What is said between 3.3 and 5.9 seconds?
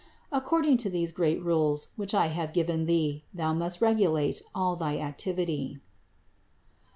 thou must regulate all thy activity.